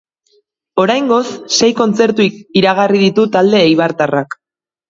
[0.83, 1.27] Oraingoz
[1.59, 2.27] sei kontzertu
[2.63, 4.39] iragarri ditu talde eibartarrak.